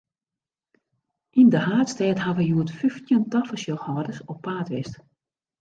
Yn 1.39 1.49
de 1.53 1.59
haadstêd 1.67 2.19
hawwe 2.25 2.43
hjoed 2.47 2.69
fyftjin 2.79 3.23
tafersjochhâlders 3.31 4.21
op 4.31 4.37
paad 4.45 4.67
west. 4.73 4.93